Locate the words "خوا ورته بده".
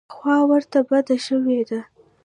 0.15-1.17